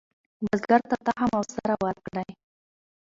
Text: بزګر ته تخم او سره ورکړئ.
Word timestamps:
بزګر 0.43 0.81
ته 0.89 0.95
تخم 1.05 1.29
او 1.37 1.43
سره 1.55 1.73
ورکړئ. 1.85 2.29